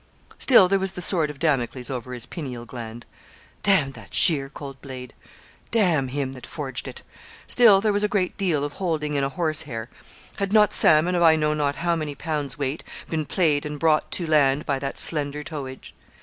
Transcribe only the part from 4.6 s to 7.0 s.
blade! D him that forged